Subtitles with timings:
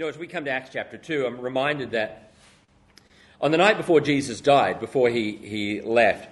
[0.00, 2.32] You know, as we come to Acts chapter 2, I'm reminded that
[3.38, 6.26] on the night before Jesus died, before he, he left,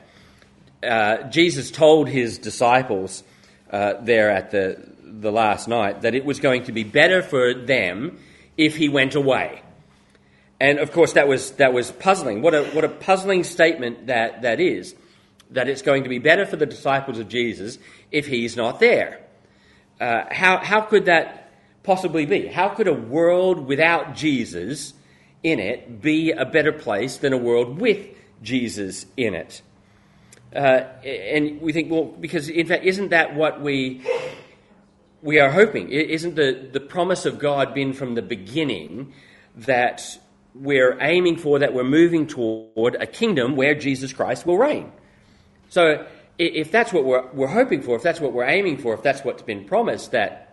[0.82, 3.22] uh, Jesus told his disciples
[3.70, 7.52] uh, there at the, the last night that it was going to be better for
[7.52, 8.18] them
[8.56, 9.60] if he went away.
[10.58, 12.40] And of course, that was, that was puzzling.
[12.40, 14.94] What a, what a puzzling statement that, that is,
[15.50, 17.76] that it's going to be better for the disciples of Jesus
[18.10, 19.20] if he's not there.
[20.00, 21.47] Uh, how, how could that
[21.88, 22.46] possibly be?
[22.46, 24.92] How could a world without Jesus
[25.42, 28.06] in it be a better place than a world with
[28.42, 29.62] Jesus in it?
[30.54, 34.06] Uh, and we think, well, because in fact, isn't that what we
[35.22, 35.88] we are hoping?
[35.88, 39.14] Isn't the, the promise of God been from the beginning
[39.56, 40.02] that
[40.54, 44.92] we're aiming for, that we're moving toward a kingdom where Jesus Christ will reign?
[45.70, 46.06] So,
[46.38, 49.24] if that's what we're, we're hoping for, if that's what we're aiming for, if that's
[49.24, 50.47] what's been promised, that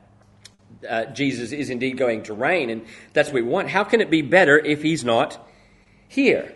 [0.87, 3.69] uh, Jesus is indeed going to reign, and that's what we want.
[3.69, 5.47] How can it be better if he's not
[6.07, 6.53] here?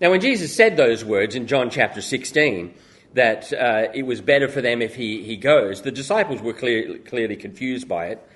[0.00, 2.74] Now, when Jesus said those words in John chapter 16,
[3.14, 6.98] that uh, it was better for them if he, he goes, the disciples were clear,
[6.98, 8.28] clearly confused by it.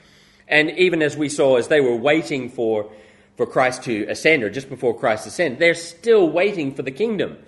[0.48, 2.90] And even as we saw, as they were waiting for,
[3.36, 7.38] for Christ to ascend, or just before Christ ascend, they're still waiting for the kingdom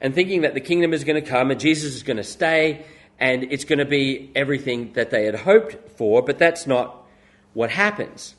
[0.00, 2.84] and thinking that the kingdom is going to come and Jesus is going to stay
[3.18, 7.04] and it's going to be everything that they had hoped for, but that's not
[7.52, 8.34] what happens.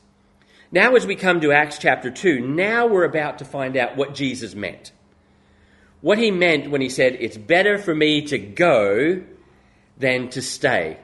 [0.72, 4.14] Now, as we come to Acts chapter 2, now we're about to find out what
[4.14, 4.92] Jesus meant.
[6.00, 9.22] What he meant when he said, It's better for me to go
[9.98, 10.98] than to stay.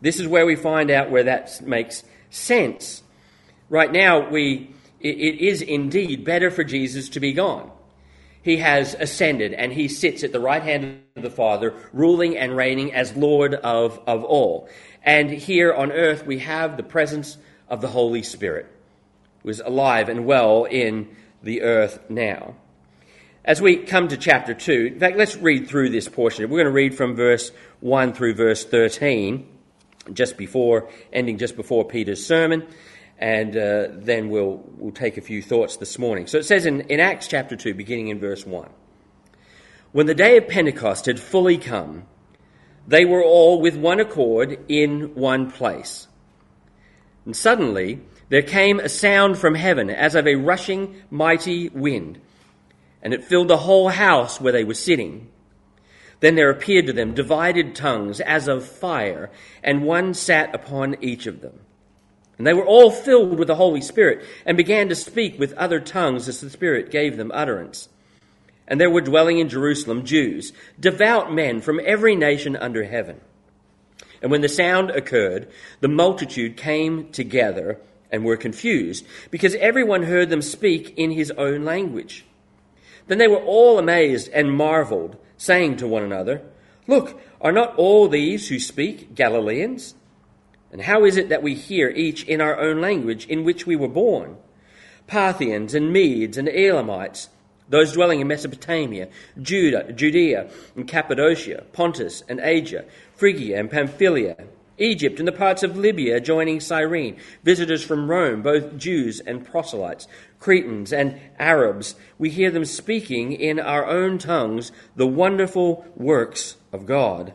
[0.00, 3.02] This is where we find out where that makes sense.
[3.70, 7.70] Right now, we, it is indeed better for Jesus to be gone
[8.42, 12.56] he has ascended and he sits at the right hand of the Father, ruling and
[12.56, 14.68] reigning as Lord of, of all.
[15.02, 18.66] And here on earth, we have the presence of the Holy Spirit,
[19.42, 22.56] who is alive and well in the earth now.
[23.44, 26.48] As we come to chapter 2, in fact, let's read through this portion.
[26.48, 27.50] We're going to read from verse
[27.80, 29.48] 1 through verse 13,
[30.12, 32.66] just before, ending just before Peter's sermon
[33.22, 36.26] and uh, then we'll, we'll take a few thoughts this morning.
[36.26, 38.68] So it says in, in Acts chapter 2, beginning in verse 1
[39.92, 42.02] When the day of Pentecost had fully come,
[42.88, 46.08] they were all with one accord in one place.
[47.24, 52.20] And suddenly there came a sound from heaven as of a rushing mighty wind,
[53.04, 55.30] and it filled the whole house where they were sitting.
[56.18, 59.30] Then there appeared to them divided tongues as of fire,
[59.62, 61.60] and one sat upon each of them.
[62.42, 65.78] And they were all filled with the Holy Spirit and began to speak with other
[65.78, 67.88] tongues as the Spirit gave them utterance.
[68.66, 73.20] And there were dwelling in Jerusalem Jews, devout men from every nation under heaven.
[74.20, 75.48] And when the sound occurred,
[75.78, 77.78] the multitude came together
[78.10, 82.24] and were confused, because everyone heard them speak in his own language.
[83.06, 86.42] Then they were all amazed and marveled, saying to one another,
[86.88, 89.94] Look, are not all these who speak Galileans?
[90.72, 93.76] And how is it that we hear each in our own language in which we
[93.76, 94.38] were born?
[95.06, 97.28] Parthians and Medes and Elamites,
[97.68, 99.08] those dwelling in Mesopotamia,
[99.40, 104.36] Judah, Judea and Cappadocia, Pontus and Asia, Phrygia and Pamphylia,
[104.78, 110.08] Egypt and the parts of Libya adjoining Cyrene, visitors from Rome, both Jews and proselytes,
[110.40, 116.86] Cretans and Arabs, we hear them speaking in our own tongues the wonderful works of
[116.86, 117.34] God.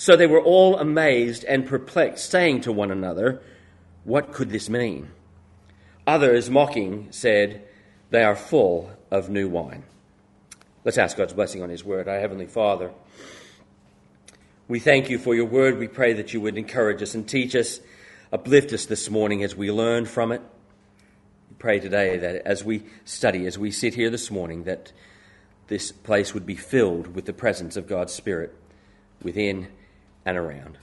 [0.00, 3.42] So they were all amazed and perplexed, saying to one another,
[4.04, 5.10] What could this mean?
[6.06, 7.66] Others, mocking, said,
[8.10, 9.82] They are full of new wine.
[10.84, 12.06] Let's ask God's blessing on His word.
[12.06, 12.92] Our Heavenly Father,
[14.68, 15.78] we thank you for your word.
[15.78, 17.80] We pray that you would encourage us and teach us,
[18.32, 20.42] uplift us this morning as we learn from it.
[21.50, 24.92] We pray today that as we study, as we sit here this morning, that
[25.66, 28.54] this place would be filled with the presence of God's Spirit
[29.24, 29.66] within
[30.28, 30.76] and around.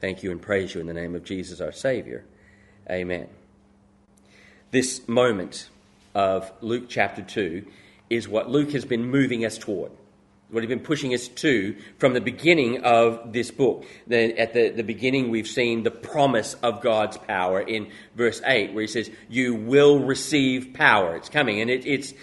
[0.00, 2.24] Thank you and praise you in the name of Jesus our Savior.
[2.90, 3.28] Amen.
[4.70, 5.68] This moment
[6.14, 7.66] of Luke chapter 2
[8.08, 9.92] is what Luke has been moving us toward,
[10.48, 13.84] what he's been pushing us to from the beginning of this book.
[14.06, 18.72] Then at the, the beginning, we've seen the promise of God's power in verse 8,
[18.72, 21.16] where he says, You will receive power.
[21.16, 21.60] It's coming.
[21.60, 22.14] And it, it's,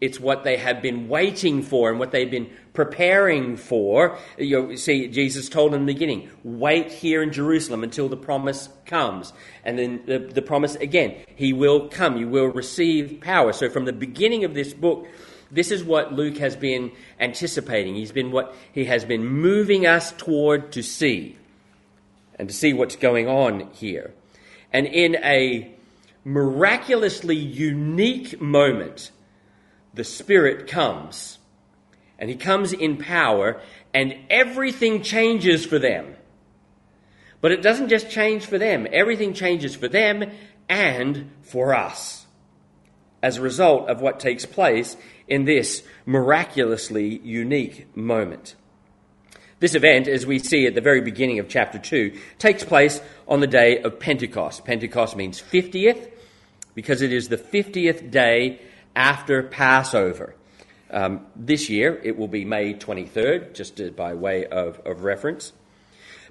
[0.00, 4.18] it's what they have been waiting for and what they've been preparing for.
[4.36, 8.68] You see, Jesus told them in the beginning, wait here in Jerusalem until the promise
[8.84, 9.32] comes.
[9.64, 13.52] And then the, the promise again, He will come, you will receive power.
[13.52, 15.08] So from the beginning of this book,
[15.50, 17.94] this is what Luke has been anticipating.
[17.94, 21.36] He's been what he has been moving us toward to see
[22.38, 24.12] and to see what's going on here.
[24.72, 25.72] And in a
[26.24, 29.12] miraculously unique moment,
[29.96, 31.38] the Spirit comes.
[32.18, 33.60] And He comes in power,
[33.92, 36.14] and everything changes for them.
[37.40, 40.30] But it doesn't just change for them, everything changes for them
[40.68, 42.26] and for us
[43.22, 44.96] as a result of what takes place
[45.26, 48.54] in this miraculously unique moment.
[49.58, 53.40] This event, as we see at the very beginning of chapter 2, takes place on
[53.40, 54.64] the day of Pentecost.
[54.64, 56.10] Pentecost means 50th
[56.74, 58.60] because it is the 50th day
[58.96, 60.34] after Passover.
[60.90, 65.52] Um, this year it will be May 23rd, just by way of, of reference.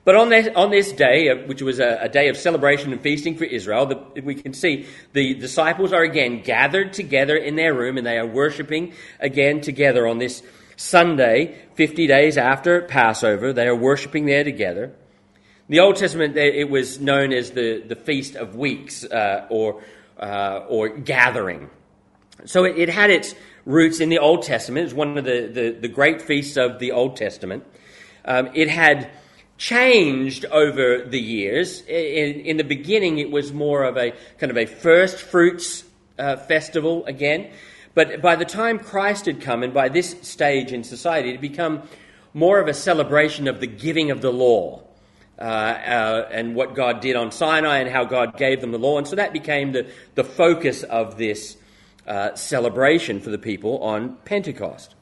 [0.06, 3.02] But on this, on this day, uh, which was a, a, day of celebration and
[3.02, 7.74] feasting for Israel, the, we can see the disciples are again gathered together in their
[7.74, 10.44] room and they are worshipping again together on this
[10.78, 13.52] Sunday, 50 days after Passover.
[13.52, 14.84] They are worshipping there together.
[15.68, 19.82] In the Old Testament, it was known as the, the Feast of Weeks uh, or,
[20.20, 21.72] uh, or gathering.
[22.44, 23.34] So it, it, had its
[23.66, 24.82] roots in the Old Testament.
[24.82, 27.64] It was one of the, the, the great feasts of the Old Testament.
[28.26, 29.10] Um, it had
[29.58, 31.82] changed over the years.
[31.82, 35.86] In, in, the beginning, it was more of a kind of a first fruits
[36.20, 37.52] uh, festival again.
[37.94, 41.42] But by the time Christ had come, and by this stage in society, it had
[41.42, 41.84] become
[42.34, 44.81] more of a celebration of the giving of the law.
[45.38, 48.98] Uh, uh, and what God did on Sinai and how God gave them the law.
[48.98, 49.86] And so that became the,
[50.16, 51.58] the focus of this
[52.07, 54.96] uh, celebration for the people on Pentecost.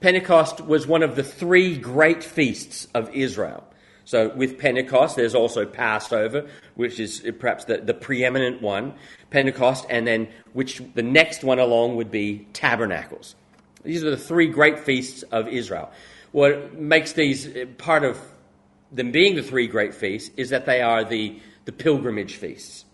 [0.00, 3.64] Pentecost was one of the three great feasts of Israel.
[4.04, 8.94] So, with Pentecost, there's also Passover, which is perhaps the, the preeminent one,
[9.30, 13.34] Pentecost, and then which the next one along would be Tabernacles.
[13.82, 15.90] These are the three great feasts of Israel.
[16.30, 18.20] What makes these part of
[18.92, 22.84] them being the three great feasts is that they are the, the pilgrimage feasts.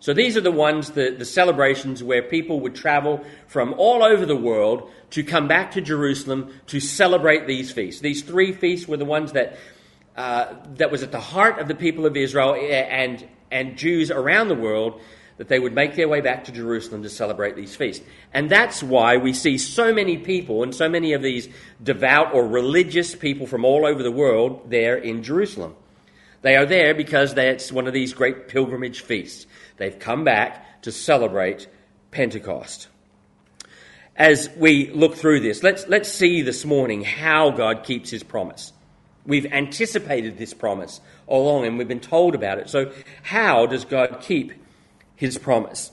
[0.00, 4.24] So these are the ones, the, the celebrations where people would travel from all over
[4.24, 8.00] the world to come back to Jerusalem to celebrate these feasts.
[8.00, 9.58] These three feasts were the ones that,
[10.16, 14.48] uh, that was at the heart of the people of Israel and, and Jews around
[14.48, 15.02] the world
[15.36, 18.04] that they would make their way back to Jerusalem to celebrate these feasts.
[18.32, 21.48] And that's why we see so many people and so many of these
[21.82, 25.74] devout or religious people from all over the world there in Jerusalem.
[26.42, 29.46] They are there because that's one of these great pilgrimage feasts.
[29.80, 31.66] They've come back to celebrate
[32.10, 32.88] Pentecost.
[34.14, 38.74] As we look through this, let's, let's see this morning how God keeps his promise.
[39.24, 42.68] We've anticipated this promise all along and we've been told about it.
[42.68, 42.92] So,
[43.22, 44.52] how does God keep
[45.16, 45.92] his promise?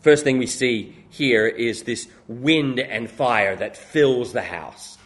[0.00, 4.96] First thing we see here is this wind and fire that fills the house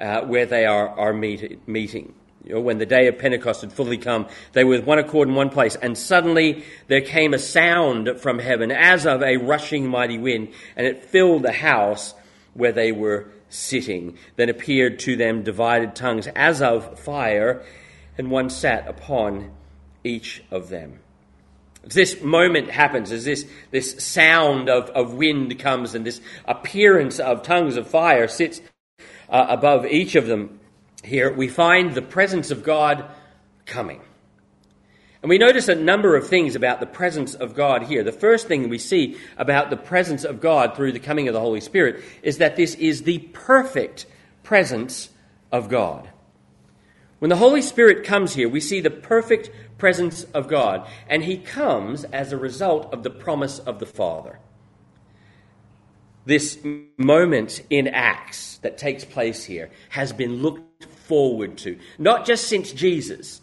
[0.00, 2.14] uh, where they are, are meet, meeting
[2.48, 5.28] you know, when the day of Pentecost had fully come, they were with one accord
[5.28, 9.86] in one place, and suddenly there came a sound from heaven as of a rushing
[9.86, 12.14] mighty wind, and it filled the house
[12.54, 14.16] where they were sitting.
[14.36, 17.62] Then appeared to them divided tongues as of fire,
[18.16, 19.50] and one sat upon
[20.02, 21.00] each of them.
[21.84, 27.42] This moment happens, as this, this sound of, of wind comes and this appearance of
[27.42, 28.62] tongues of fire sits
[29.28, 30.57] uh, above each of them,
[31.04, 33.04] here, we find the presence of God
[33.66, 34.00] coming.
[35.22, 38.04] And we notice a number of things about the presence of God here.
[38.04, 41.40] The first thing we see about the presence of God through the coming of the
[41.40, 44.06] Holy Spirit is that this is the perfect
[44.44, 45.10] presence
[45.50, 46.08] of God.
[47.18, 51.36] When the Holy Spirit comes here, we see the perfect presence of God, and he
[51.36, 54.38] comes as a result of the promise of the Father.
[56.28, 56.58] This
[56.98, 62.70] moment in Acts that takes place here has been looked forward to, not just since
[62.70, 63.40] Jesus.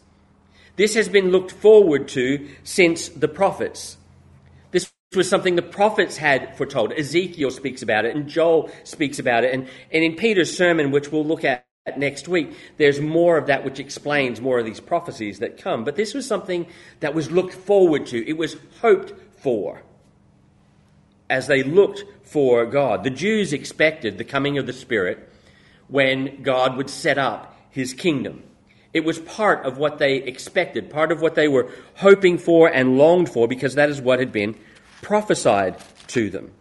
[0.75, 3.97] This has been looked forward to since the prophets.
[4.69, 6.93] This was something the prophets had foretold.
[6.93, 9.51] Ezekiel speaks about it, and Joel speaks about it.
[9.51, 11.65] And, and in Peter's sermon, which we'll look at
[11.97, 15.85] next week, there's more of that which explains more of these prophecies that come.
[15.85, 16.67] But this was something
[16.99, 19.11] that was looked forward to, it was hoped
[19.41, 19.81] for
[21.29, 23.03] as they looked for God.
[23.03, 25.29] The Jews expected the coming of the Spirit
[25.87, 28.43] when God would set up his kingdom.
[28.93, 32.97] It was part of what they expected, part of what they were hoping for and
[32.97, 34.55] longed for, because that is what had been
[35.01, 35.77] prophesied
[36.07, 36.51] to them.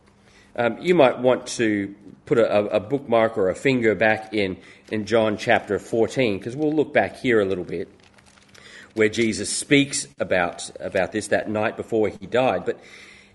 [0.57, 1.95] Um, you might want to
[2.27, 4.57] put a, a, bookmark or a finger back in,
[4.91, 7.89] in John chapter 14, because we'll look back here a little bit,
[8.95, 12.65] where Jesus speaks about, about this that night before he died.
[12.65, 12.81] But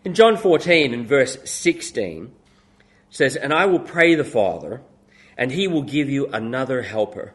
[0.06, 2.32] in John 14, in verse 16,
[3.10, 4.82] says, And I will pray the Father,
[5.38, 7.34] and he will give you another helper,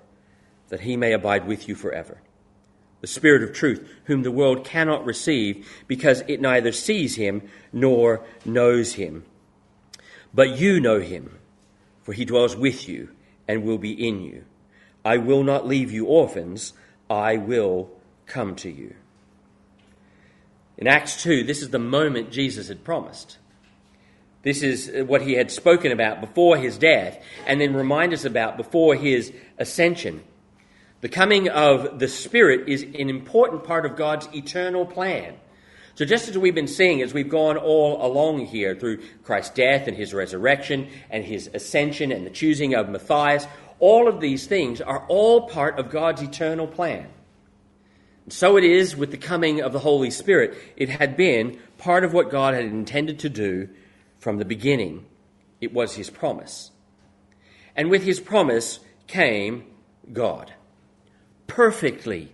[0.69, 2.19] that he may abide with you forever.
[3.01, 8.25] the Spirit of truth, whom the world cannot receive because it neither sees him nor
[8.47, 9.27] knows him.
[10.33, 11.39] But you know him,
[12.03, 13.11] for he dwells with you
[13.47, 14.47] and will be in you.
[15.05, 16.73] I will not leave you orphans,
[17.11, 17.91] I will
[18.25, 18.95] come to you.
[20.77, 23.39] In Acts 2, this is the moment Jesus had promised.
[24.43, 28.25] This is uh, what he had spoken about before his death, and then remind us
[28.25, 30.23] about before his ascension.
[31.01, 35.35] The coming of the Spirit is an important part of God's eternal plan.
[35.97, 39.87] So, just as we've been seeing as we've gone all along here through Christ's death
[39.87, 43.47] and his resurrection and his ascension and the choosing of Matthias,
[43.79, 47.07] all of these things are all part of God's eternal plan.
[48.29, 50.57] So it is with the coming of the Holy Spirit.
[50.77, 53.69] It had been part of what God had intended to do
[54.19, 55.05] from the beginning,
[55.61, 56.71] it was his promise.
[57.77, 59.65] And with his promise came
[60.11, 60.55] God
[61.47, 62.33] perfectly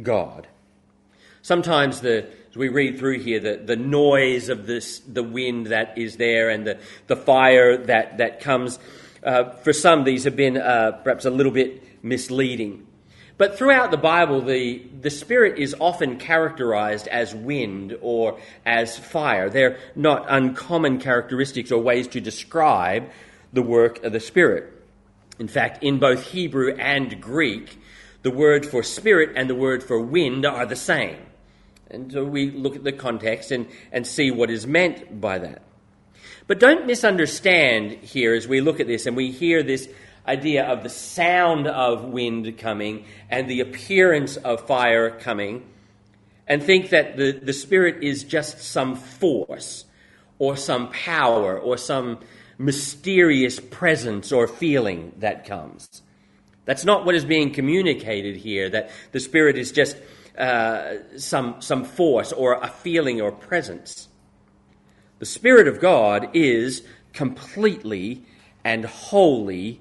[0.00, 0.46] God.
[1.42, 5.98] Sometimes the as we read through here, the, the noise of this, the wind that
[5.98, 8.78] is there and the, the fire that, that comes,
[9.22, 12.85] uh, for some, these have been uh, perhaps a little bit misleading.
[13.38, 19.50] But throughout the Bible, the, the Spirit is often characterized as wind or as fire.
[19.50, 23.10] They're not uncommon characteristics or ways to describe
[23.52, 24.72] the work of the Spirit.
[25.38, 27.78] In fact, in both Hebrew and Greek,
[28.22, 31.18] the word for spirit and the word for wind are the same.
[31.90, 35.62] And so we look at the context and, and see what is meant by that.
[36.46, 39.88] But don't misunderstand here as we look at this and we hear this
[40.26, 45.64] idea of the sound of wind coming and the appearance of fire coming
[46.46, 49.84] and think that the, the Spirit is just some force
[50.38, 52.18] or some power or some
[52.58, 56.02] mysterious presence or feeling that comes.
[56.64, 59.96] That's not what is being communicated here, that the Spirit is just
[60.38, 64.08] uh, some, some force or a feeling or presence.
[65.18, 68.24] The Spirit of God is completely
[68.64, 69.80] and wholly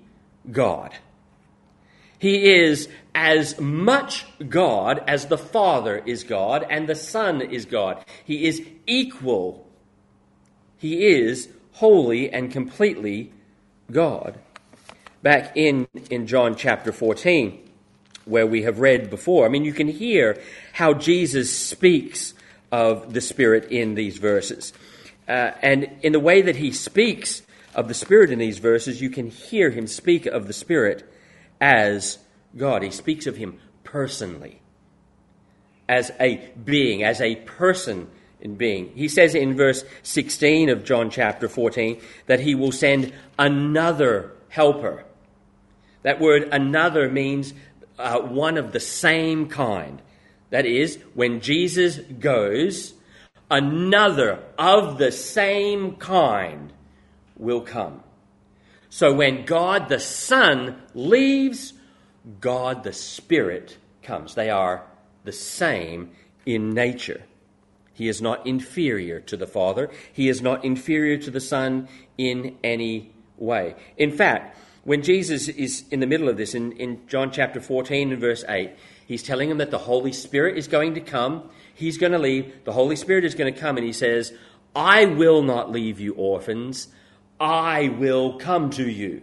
[0.51, 0.93] God.
[2.17, 8.03] He is as much God as the Father is God and the Son is God.
[8.23, 9.67] He is equal.
[10.77, 13.31] He is wholly and completely
[13.91, 14.39] God
[15.21, 17.59] back in, in John chapter 14,
[18.25, 19.45] where we have read before.
[19.45, 20.39] I mean, you can hear
[20.73, 22.33] how Jesus speaks
[22.71, 24.73] of the Spirit in these verses.
[25.27, 27.41] Uh, and in the way that he speaks
[27.75, 31.11] of the Spirit in these verses, you can hear him speak of the Spirit
[31.61, 32.17] as
[32.57, 32.81] God.
[32.81, 34.61] He speaks of him personally,
[35.87, 38.07] as a being, as a person
[38.41, 38.91] in being.
[38.95, 45.05] He says in verse 16 of John chapter 14 that he will send another helper
[46.05, 47.55] that word another means
[47.97, 49.99] uh, one of the same kind.
[50.51, 52.93] That is, when Jesus goes,
[53.49, 56.71] another of the same kind
[57.37, 58.03] will come.
[58.89, 61.73] So when God the Son leaves,
[62.39, 64.35] God the Spirit comes.
[64.35, 64.85] They are
[65.23, 66.11] the same
[66.45, 67.23] in nature.
[67.93, 69.89] He is not inferior to the Father.
[70.11, 71.87] He is not inferior to the Son
[72.17, 73.75] in any way.
[73.97, 78.11] In fact, when Jesus is in the middle of this, in, in John chapter 14
[78.11, 78.71] and verse 8,
[79.07, 81.49] he's telling them that the Holy Spirit is going to come.
[81.73, 82.53] He's going to leave.
[82.65, 84.33] The Holy Spirit is going to come, and he says,
[84.75, 86.89] I will not leave you orphans.
[87.39, 89.21] I will come to you.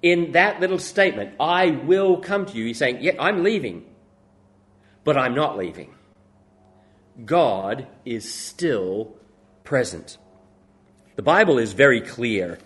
[0.00, 3.84] In that little statement, I will come to you, he's saying, Yeah, I'm leaving,
[5.04, 5.94] but I'm not leaving.
[7.24, 9.16] God is still
[9.64, 10.18] present.
[11.16, 12.58] The Bible is very clear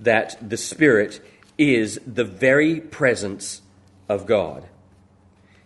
[0.00, 1.20] that the Spirit
[1.56, 3.62] is the very presence
[4.08, 4.66] of God.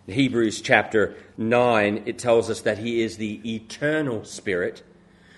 [0.05, 4.83] In Hebrews chapter 9, it tells us that He is the eternal Spirit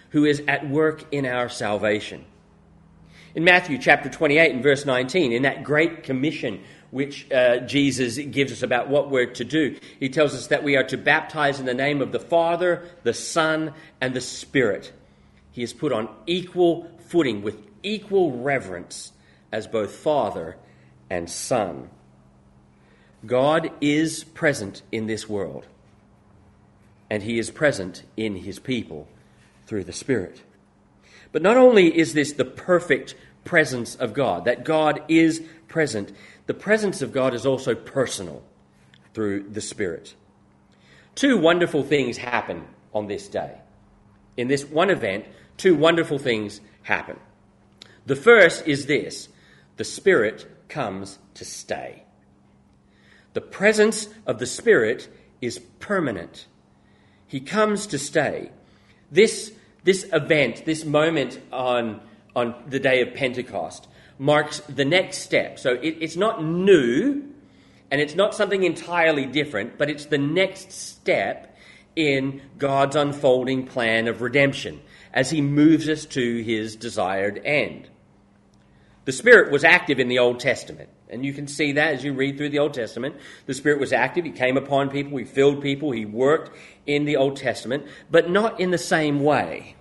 [0.09, 2.25] who is at work in our salvation.
[3.35, 8.51] In Matthew chapter 28 and verse 19, in that great commission which uh, Jesus gives
[8.51, 11.67] us about what we're to do, he tells us that we are to baptize in
[11.67, 14.91] the name of the Father, the Son, and the Spirit.
[15.51, 19.11] He is put on equal footing with equal reverence
[19.51, 20.57] as both Father
[21.09, 21.89] and Son.
[23.25, 25.67] God is present in this world,
[27.09, 29.07] and He is present in His people
[29.67, 30.41] through the Spirit.
[31.31, 36.11] But not only is this the perfect presence of God, that God is present,
[36.47, 38.43] the presence of God is also personal
[39.13, 40.15] through the Spirit.
[41.15, 43.57] Two wonderful things happen on this day.
[44.37, 45.25] In this one event,
[45.57, 47.17] two wonderful things happen.
[48.05, 49.29] The first is this
[49.77, 52.03] the Spirit comes to stay.
[53.33, 55.07] The presence of the Spirit
[55.41, 56.47] is permanent.
[57.27, 58.51] He comes to stay.
[59.11, 59.53] This,
[59.89, 61.99] this event, this moment on,
[62.35, 63.87] on the day of Pentecost,
[64.19, 65.57] marks the next step.
[65.57, 67.23] So it, it's not new
[67.89, 71.57] and it's not something entirely different, but it's the next step
[71.95, 74.79] in God's unfolding plan of redemption
[75.11, 77.89] as He moves us to His desired end.
[79.05, 80.89] The Spirit was active in the Old Testament.
[81.09, 83.15] And you can see that as you read through the Old Testament.
[83.47, 84.23] The Spirit was active.
[84.23, 85.17] He came upon people.
[85.17, 85.89] He filled people.
[85.89, 86.55] He worked
[86.85, 89.75] in the Old Testament, but not in the same way.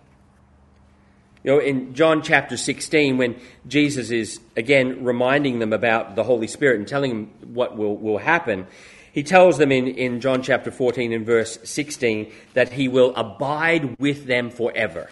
[1.45, 6.49] You know, in John chapter 16, when Jesus is again reminding them about the Holy
[6.49, 8.67] Spirit and telling them what will, will happen,
[9.13, 13.99] he tells them in, in John chapter 14 and verse 16 that he will abide
[13.99, 15.11] with them forever.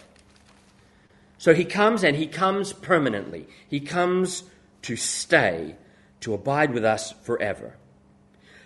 [1.38, 3.46] So he comes and he comes permanently.
[3.68, 4.44] He comes
[4.82, 5.76] to stay,
[6.20, 7.76] to abide with us forever.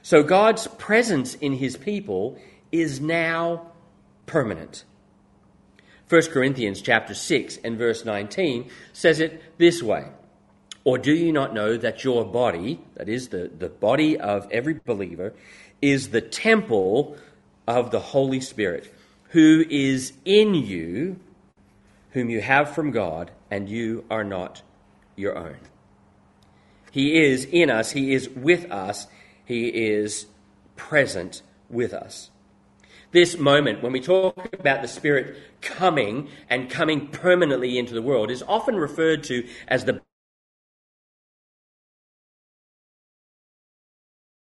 [0.03, 2.39] So God's presence in his people
[2.73, 3.73] is now
[4.27, 4.85] permanent.
[6.11, 10.09] 1 Corinthians chapter 6 and verse 19 says it this way.
[10.83, 14.75] Or do you not know that your body, that is the, the body of every
[14.85, 15.35] believer,
[15.81, 17.17] is the temple
[17.69, 18.93] of the Holy Spirit,
[19.29, 21.21] who is in you,
[22.11, 24.63] whom you have from God, and you are not
[25.15, 25.59] your own?
[26.91, 29.07] He is in us, He is with us,
[29.45, 30.27] He is
[30.75, 32.31] present with us
[33.13, 38.31] this moment, when we talk about the Spirit coming and coming permanently into the world,
[38.31, 40.01] is often referred to as the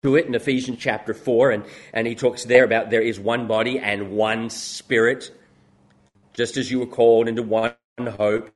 [0.02, 3.47] to it in Ephesians chapter 4, and, and he talks there about there is one
[3.47, 5.31] body and one spirit,
[6.33, 8.50] just as you were called into one hope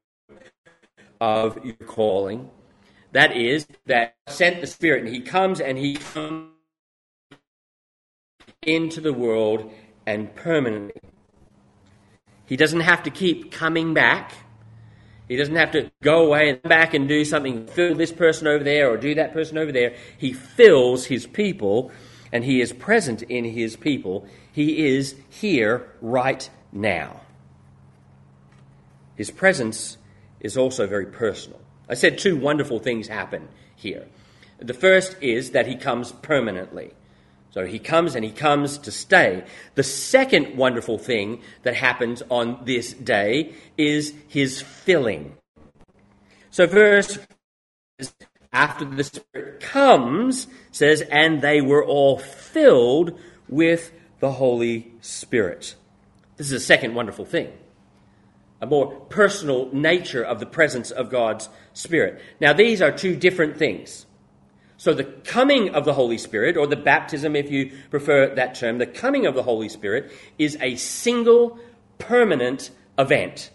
[1.21, 2.49] of your calling.
[3.13, 6.49] That is, that sent the Spirit, and he comes and he comes
[8.63, 9.71] into the world
[10.07, 11.01] and permanently.
[12.47, 14.33] He doesn't have to keep coming back.
[15.29, 18.63] He doesn't have to go away and back and do something, fill this person over
[18.63, 19.95] there or do that person over there.
[20.19, 21.91] He fills his people
[22.31, 24.27] and he is present in his people.
[24.53, 27.23] He is here right now.
[29.17, 29.97] His presence
[30.41, 31.61] is also very personal.
[31.89, 34.07] I said two wonderful things happen here.
[34.59, 36.93] The first is that he comes permanently.
[37.55, 39.45] So he comes and he comes to stay.
[39.77, 45.37] The second wonderful thing that happens on this day is his filling.
[46.51, 47.17] So verse
[48.53, 53.17] after the Spirit comes says, and they were all filled
[53.49, 55.77] with the Holy Spirit.
[56.37, 57.53] This is a second wonderful thing.
[58.61, 62.21] A more personal nature of the presence of God's Spirit.
[62.41, 64.07] Now, these are two different things.
[64.85, 68.77] So, the coming of the Holy Spirit, or the baptism if you prefer that term,
[68.77, 71.59] the coming of the Holy Spirit is a single
[71.97, 73.51] permanent event.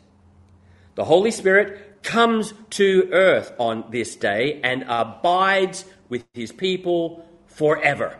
[0.95, 8.17] The Holy Spirit comes to earth on this day and abides with his people forever.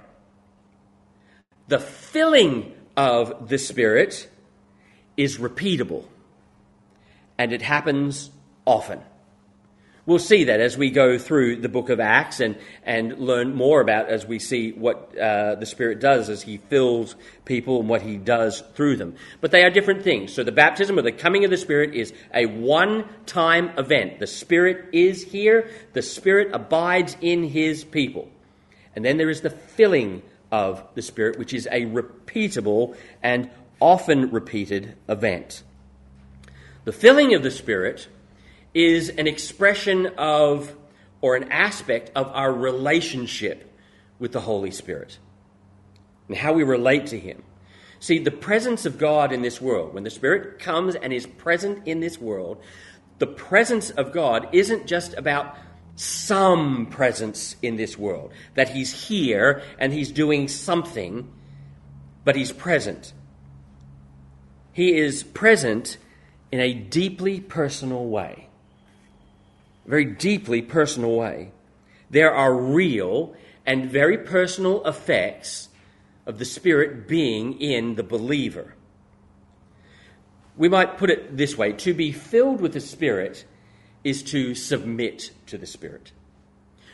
[1.67, 4.30] The filling of the Spirit
[5.17, 6.06] is repeatable
[7.39, 8.30] and it happens
[8.65, 9.02] often.
[10.10, 13.80] We'll see that as we go through the book of Acts and, and learn more
[13.80, 18.02] about as we see what uh, the Spirit does as He fills people and what
[18.02, 19.13] He does through them.
[19.39, 20.34] But they are different things.
[20.34, 24.17] So the baptism or the coming of the Spirit is a one time event.
[24.17, 28.30] The Spirit is here, the Spirit abides in His people.
[28.95, 34.32] And then there is the filling of the Spirit, which is a repeatable and often
[34.32, 35.62] repeated event.
[36.86, 38.08] The filling of the Spirit
[38.80, 40.76] is an expression of
[41.22, 43.78] or an aspect of our relationship
[44.20, 45.18] with the Holy Spirit
[46.28, 47.44] and how we relate to Him.
[48.00, 51.86] See, the presence of God in this world, when the Spirit comes and is present
[51.86, 52.62] in this world,
[53.18, 55.58] the presence of God isn't just about
[55.96, 61.30] some presence in this world, that He's here and He's doing something,
[62.24, 63.12] but He's present.
[64.72, 65.98] He is present
[66.54, 68.49] in a deeply personal way
[69.89, 71.52] very deeply personal way.
[72.12, 73.34] There are real
[73.65, 75.69] and very personal effects
[76.28, 78.75] of the Spirit being in the believer.
[80.56, 83.45] We might put it this way to be filled with the Spirit
[84.04, 86.12] is to submit to the Spirit.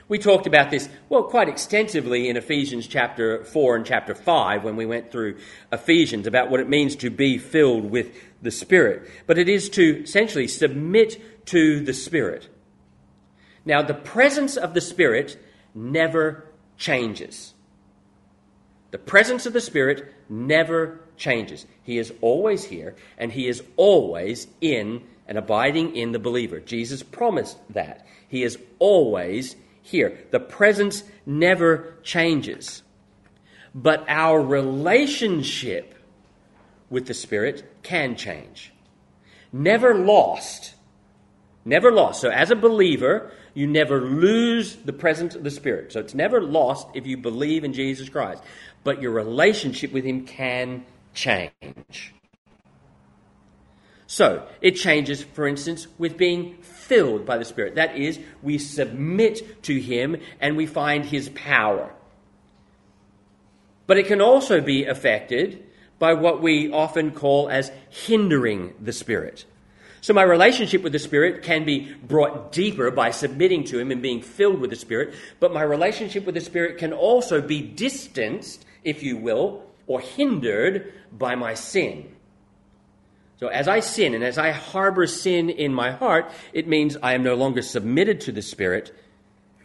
[0.07, 4.77] We talked about this, well, quite extensively in Ephesians chapter 4 and chapter 5 when
[4.77, 5.37] we went through
[5.71, 9.09] Ephesians about what it means to be filled with the Spirit.
[9.27, 12.47] But it is to essentially submit to the Spirit.
[13.65, 15.37] Now, the presence of the Spirit
[15.73, 16.45] never
[16.77, 17.53] changes.
[18.91, 21.65] The presence of the Spirit never changes.
[21.83, 26.59] He is always here, and He is always in and abiding in the believer.
[26.59, 28.05] Jesus promised that.
[28.27, 30.19] He is always here.
[30.31, 32.83] The presence never changes.
[33.73, 35.95] But our relationship
[36.89, 38.71] with the Spirit can change.
[39.51, 40.75] Never lost.
[41.65, 42.21] Never lost.
[42.21, 45.91] So, as a believer, you never lose the presence of the Spirit.
[45.91, 48.43] So, it's never lost if you believe in Jesus Christ.
[48.83, 52.13] But your relationship with Him can change.
[54.05, 57.75] So, it changes, for instance, with being filled by the Spirit.
[57.75, 61.91] That is, we submit to Him and we find His power.
[63.87, 65.63] But it can also be affected
[65.97, 69.45] by what we often call as hindering the Spirit.
[70.05, 74.03] So my relationship with the Spirit can be brought deeper by submitting to Him and
[74.03, 78.63] being filled with the Spirit, but my relationship with the Spirit can also be distanced,
[78.83, 82.15] if you will, or hindered by my sin.
[83.39, 87.13] So as I sin and as I harbor sin in my heart, it means I
[87.13, 88.95] am no longer submitted to the Spirit,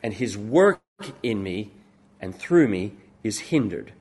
[0.03, 0.81] and His work
[1.23, 1.71] in me
[2.19, 3.93] and through me is hindered.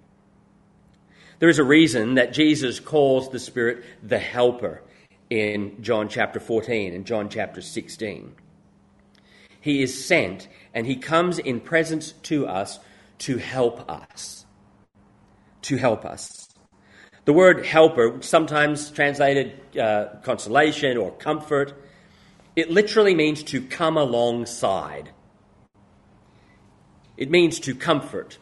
[1.39, 4.83] There is a reason that Jesus calls the Spirit the Helper
[5.29, 8.35] in John chapter 14 and John chapter 16.
[9.61, 12.79] He is sent and he comes in presence to us
[13.19, 14.45] to help us.
[15.63, 16.49] To help us.
[17.25, 21.73] The word helper, sometimes translated uh, consolation or comfort,
[22.55, 25.11] it literally means to come alongside.
[27.17, 28.37] It means to comfort,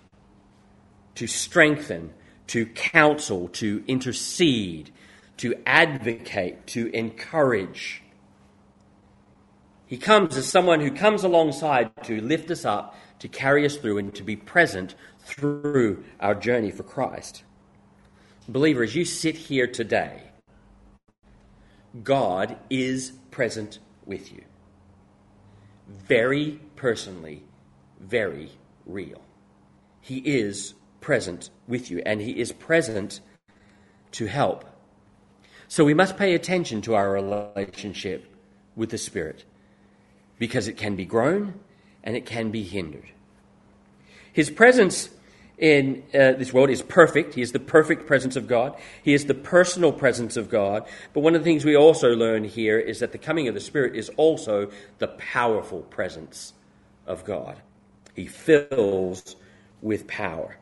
[1.16, 2.14] to strengthen,
[2.48, 4.92] to counsel, to intercede,
[5.38, 8.02] to advocate, to encourage.
[9.86, 13.98] He comes as someone who comes alongside to lift us up, to carry us through,
[13.98, 17.44] and to be present through our journey for Christ.
[18.50, 20.24] Believer, as you sit here today,
[22.04, 24.44] God is present with you.
[25.88, 27.44] Very personally,
[28.00, 28.52] very
[28.86, 29.22] real.
[30.02, 33.20] He is present with you, and He is present
[34.12, 34.66] to help.
[35.68, 38.26] So we must pay attention to our relationship
[38.76, 39.44] with the Spirit
[40.40, 41.56] because it can be grown
[42.04, 43.10] and it can be hindered.
[44.32, 45.10] His presence
[45.58, 47.34] in uh, this world is perfect.
[47.34, 48.76] He is the perfect presence of God.
[49.02, 50.86] He is the personal presence of God.
[51.14, 53.60] But one of the things we also learn here is that the coming of the
[53.60, 56.54] Spirit is also the powerful presence
[57.08, 57.58] of God.
[58.14, 59.36] He fills
[59.82, 60.58] with power.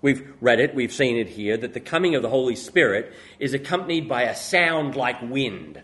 [0.00, 3.52] We've read it, we've seen it here, that the coming of the Holy Spirit is
[3.52, 5.82] accompanied by a sound like wind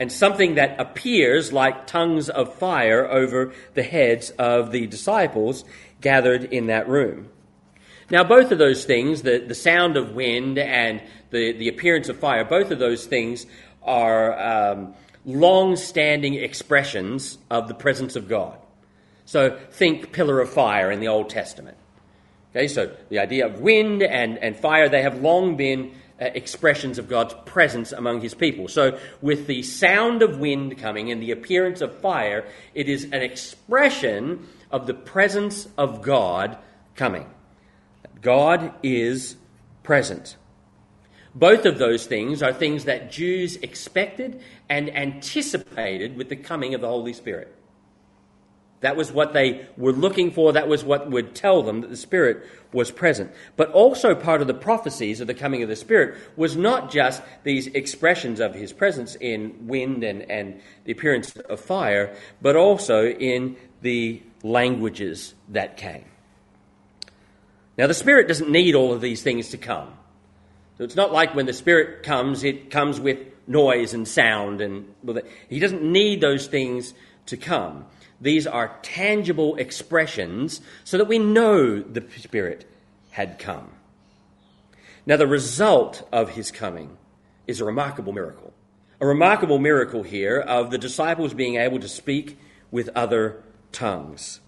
[0.00, 5.64] and something that appears like tongues of fire over the heads of the disciples
[6.00, 7.28] gathered in that room.
[8.10, 12.18] Now, both of those things, the, the sound of wind and the, the appearance of
[12.18, 13.44] fire, both of those things
[13.82, 14.94] are um,
[15.26, 18.58] long standing expressions of the presence of God.
[19.26, 21.76] So think pillar of fire in the Old Testament.
[22.50, 26.98] Okay, so the idea of wind and, and fire, they have long been uh, expressions
[26.98, 28.68] of God's presence among his people.
[28.68, 33.22] So, with the sound of wind coming and the appearance of fire, it is an
[33.22, 36.58] expression of the presence of God
[36.96, 37.26] coming.
[38.20, 39.36] God is
[39.82, 40.36] present.
[41.34, 46.80] Both of those things are things that Jews expected and anticipated with the coming of
[46.80, 47.54] the Holy Spirit.
[48.80, 50.52] That was what they were looking for.
[50.52, 53.32] That was what would tell them that the Spirit was present.
[53.56, 57.22] But also part of the prophecies of the coming of the Spirit was not just
[57.42, 63.08] these expressions of His presence in wind and, and the appearance of fire, but also
[63.08, 66.04] in the languages that came.
[67.76, 69.92] Now, the Spirit doesn't need all of these things to come.
[70.76, 74.94] So it's not like when the Spirit comes, it comes with noise and sound, and
[75.02, 76.94] well, He doesn't need those things
[77.26, 77.84] to come.
[78.20, 82.68] These are tangible expressions so that we know the Spirit
[83.10, 83.70] had come.
[85.06, 86.96] Now, the result of his coming
[87.46, 88.52] is a remarkable miracle.
[89.00, 92.38] A remarkable miracle here of the disciples being able to speak
[92.70, 94.40] with other tongues.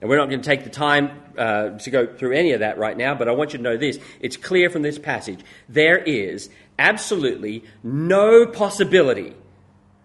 [0.00, 2.78] And we're not going to take the time uh, to go through any of that
[2.78, 3.98] right now, but I want you to know this.
[4.20, 5.40] It's clear from this passage.
[5.68, 9.34] There is absolutely no possibility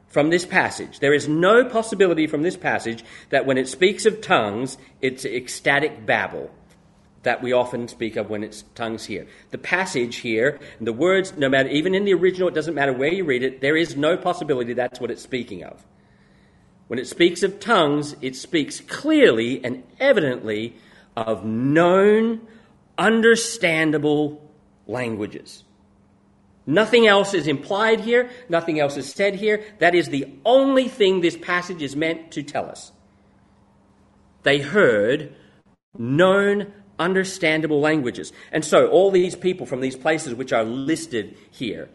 [0.10, 1.00] from this passage.
[1.00, 6.06] There is no possibility from this passage that when it speaks of tongues, it's ecstatic
[6.06, 6.52] babble
[7.24, 9.28] that we often speak of when it's tongues here.
[9.52, 13.14] The passage here, the words, no matter, even in the original, it doesn't matter where
[13.14, 15.86] you read it, there is no possibility that's what it's speaking of.
[16.88, 20.76] When it speaks of tongues, it speaks clearly and evidently
[21.16, 22.42] of known,
[22.98, 24.50] understandable
[24.88, 25.66] languages.
[26.70, 29.64] Nothing else is implied here, nothing else is said here.
[29.80, 32.92] That is the only thing this passage is meant to tell us.
[34.44, 35.36] They heard
[35.98, 38.32] known, understandable languages.
[38.52, 41.90] And so, all these people from these places which are listed here,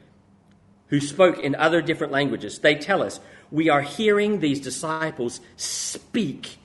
[0.89, 3.21] who spoke in other different languages, they tell us
[3.53, 6.57] we are hearing these disciples speak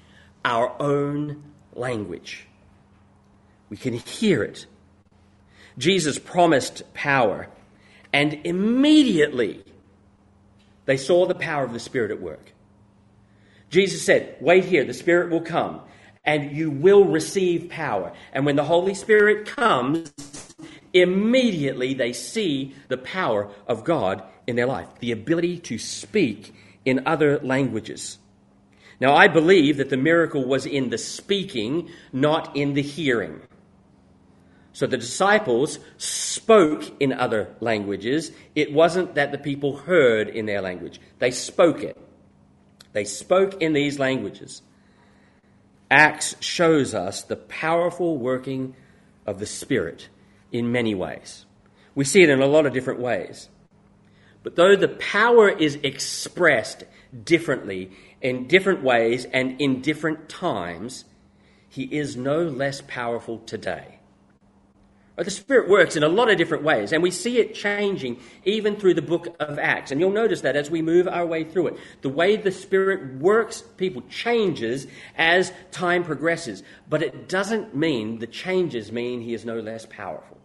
[0.43, 1.43] our own
[1.75, 2.47] language.
[3.69, 4.65] We can hear it.
[5.77, 7.49] Jesus promised power,
[8.13, 9.63] and immediately
[10.85, 12.53] they saw the power of the Spirit at work.
[13.69, 15.81] Jesus said, Wait here, the Spirit will come,
[16.25, 18.13] and you will receive power.
[18.33, 20.11] And when the Holy Spirit comes,
[20.93, 26.53] immediately they see the power of God in their life, the ability to speak
[26.85, 28.17] in other languages.
[28.99, 33.41] Now, I believe that the miracle was in the speaking, not in the hearing.
[34.79, 38.31] So the disciples spoke in other languages.
[38.55, 41.97] It wasn't that the people heard in their language, they spoke it.
[42.93, 44.61] They spoke in these languages.
[45.91, 48.73] Acts shows us the powerful working
[49.25, 50.07] of the Spirit
[50.49, 51.45] in many ways.
[51.93, 53.49] We see it in a lot of different ways.
[54.43, 56.85] But though the power is expressed
[57.25, 61.03] differently in different ways and in different times,
[61.67, 63.98] he is no less powerful today.
[65.19, 68.17] Uh, the Spirit works in a lot of different ways, and we see it changing
[68.45, 69.91] even through the book of Acts.
[69.91, 71.77] And you'll notice that as we move our way through it.
[72.01, 78.27] The way the Spirit works people changes as time progresses, but it doesn't mean the
[78.27, 80.37] changes mean He is no less powerful.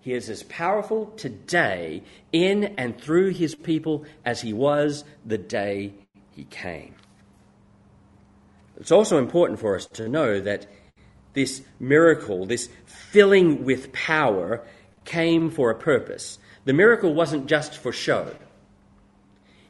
[0.00, 5.94] He is as powerful today in and through His people as He was the day
[6.30, 6.94] He came.
[8.76, 10.66] It's also important for us to know that
[11.34, 12.68] this miracle, this
[13.12, 14.64] filling with power,
[15.04, 16.38] came for a purpose.
[16.64, 18.34] The miracle wasn't just for show,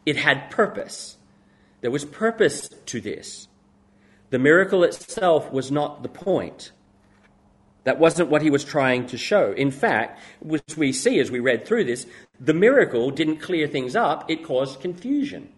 [0.06, 1.16] it had purpose.
[1.80, 3.48] There was purpose to this.
[4.30, 6.70] The miracle itself was not the point.
[7.82, 9.50] That wasn't what he was trying to show.
[9.50, 12.06] In fact, which we see as we read through this,
[12.38, 15.52] the miracle didn't clear things up, it caused confusion.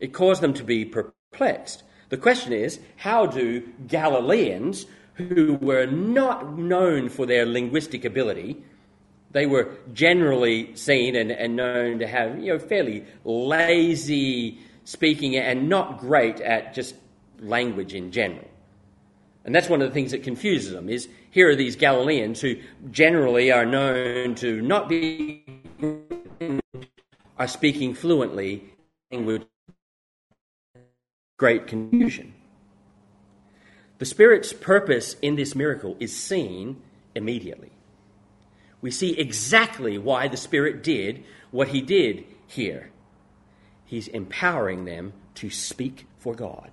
[0.00, 1.84] It caused them to be perplexed.
[2.08, 8.56] The question is how do Galileans, who were not known for their linguistic ability,
[9.30, 15.68] they were generally seen and, and known to have you know, fairly lazy speaking and
[15.68, 16.94] not great at just
[17.40, 18.48] language in general.
[19.44, 22.56] And that's one of the things that confuses them is here are these Galileans who
[22.90, 25.44] generally are known to not be
[27.38, 28.64] are speaking fluently
[29.10, 29.44] language
[31.36, 32.33] great confusion.
[33.98, 36.82] The Spirit's purpose in this miracle is seen
[37.14, 37.70] immediately.
[38.80, 42.90] We see exactly why the Spirit did what he did here.
[43.84, 46.70] He's empowering them to speak for God.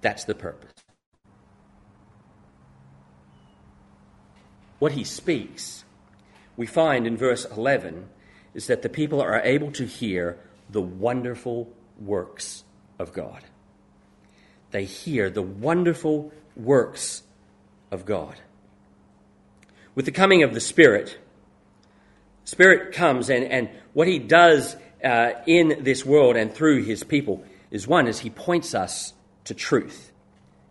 [0.00, 0.72] That's the purpose.
[4.78, 5.84] What he speaks,
[6.56, 8.08] we find in verse 11,
[8.54, 10.38] is that the people are able to hear
[10.70, 12.64] the wonderful works
[12.98, 13.44] of God.
[14.72, 17.22] They hear the wonderful works
[17.90, 18.34] of God.
[19.94, 21.18] With the coming of the Spirit,
[22.44, 27.44] Spirit comes, and, and what He does uh, in this world and through His people
[27.70, 29.12] is one, is He points us
[29.44, 30.10] to truth.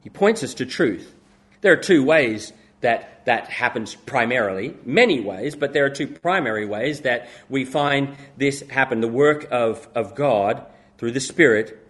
[0.01, 1.13] He points us to truth.
[1.61, 6.65] There are two ways that that happens primarily, many ways, but there are two primary
[6.65, 10.65] ways that we find this happen the work of, of God
[10.97, 11.80] through the Spirit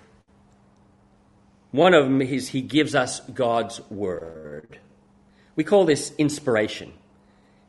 [1.71, 4.79] one of them is he gives us God's word.
[5.55, 6.93] We call this inspiration.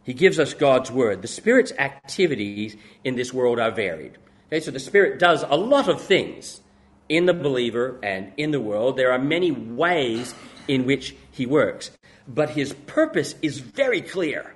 [0.03, 1.23] He gives us God's word.
[1.23, 4.19] The Spirit's activities in this world are varied.
[4.49, 6.61] Okay, so the Spirit does a lot of things
[7.09, 8.97] in the believer and in the world.
[8.97, 10.35] There are many ways
[10.67, 11.91] in which he works,
[12.27, 14.55] but his purpose is very clear.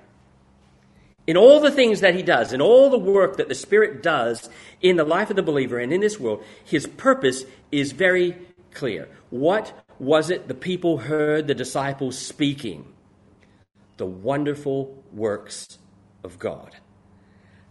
[1.25, 4.49] In all the things that he does, in all the work that the Spirit does
[4.81, 8.37] in the life of the believer and in this world, his purpose is very
[8.73, 9.09] clear.
[9.29, 12.85] What was it the people heard the disciples speaking?
[13.97, 15.79] The wonderful works
[16.23, 16.75] of God.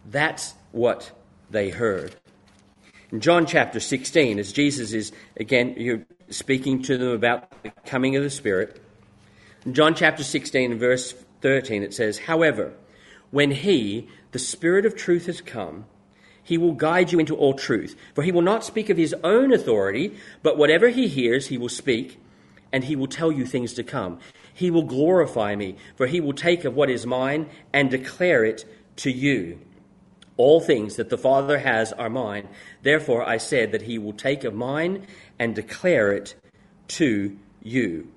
[0.04, 1.12] That's what
[1.50, 2.16] they heard.
[3.12, 8.22] In John chapter 16, as Jesus is again speaking to them about the coming of
[8.22, 8.82] the Spirit,
[9.64, 12.72] in John chapter 16 verse 13, it says, However,
[13.30, 15.86] when He, the Spirit of truth, has come,
[16.46, 17.96] he will guide you into all truth.
[18.14, 21.68] For he will not speak of his own authority, but whatever he hears, he will
[21.68, 22.20] speak,
[22.72, 24.20] and he will tell you things to come.
[24.56, 28.64] he will glorify me, for he will take of what is mine and declare it
[28.96, 29.60] to you.
[30.38, 32.48] All things that the Father has are mine.
[32.82, 35.06] Therefore I said that he will take of mine
[35.38, 36.34] and declare it
[36.88, 38.10] to you.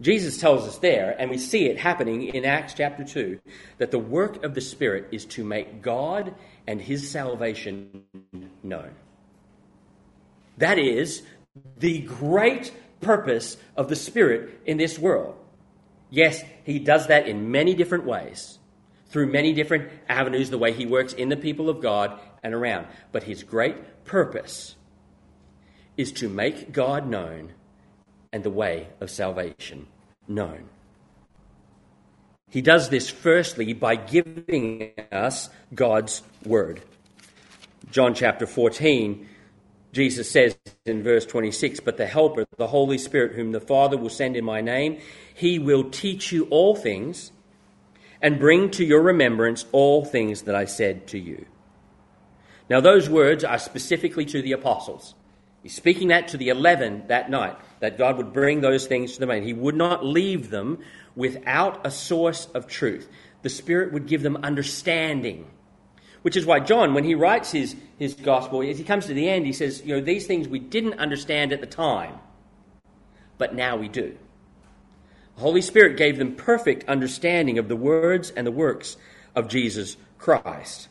[0.00, 3.40] Jesus tells us there, and we see it happening in Acts chapter 2,
[3.78, 6.34] that the work of the Spirit is to make God
[6.66, 8.04] and his salvation
[8.62, 8.90] known.
[10.58, 11.22] That is
[11.78, 15.34] the great purpose of the Spirit in this world.
[16.10, 18.58] Yes, he does that in many different ways,
[19.08, 22.86] through many different avenues, the way he works in the people of God and around.
[23.10, 24.76] But his great purpose
[25.96, 27.54] is to make God known
[28.32, 29.86] and the way of salvation
[30.26, 30.68] known.
[32.50, 36.80] He does this firstly by giving us God's word.
[37.90, 39.26] John chapter 14,
[39.92, 44.10] Jesus says in verse 26 But the Helper, the Holy Spirit, whom the Father will
[44.10, 44.98] send in my name,
[45.34, 47.32] he will teach you all things
[48.20, 51.46] and bring to your remembrance all things that I said to you.
[52.68, 55.14] Now, those words are specifically to the apostles.
[55.62, 59.20] He's speaking that to the eleven that night, that God would bring those things to
[59.20, 59.42] them.
[59.42, 60.78] He would not leave them
[61.14, 63.08] without a source of truth.
[63.42, 65.46] The Spirit would give them understanding.
[66.22, 69.28] Which is why John, when he writes his, his gospel, as he comes to the
[69.28, 72.14] end, he says, You know, these things we didn't understand at the time,
[73.38, 74.16] but now we do.
[75.36, 78.96] The Holy Spirit gave them perfect understanding of the words and the works
[79.36, 80.88] of Jesus Christ.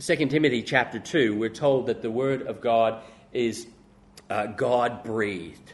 [0.00, 3.00] 2 Timothy chapter 2, we're told that the Word of God
[3.32, 3.66] is
[4.30, 5.72] uh, God breathed.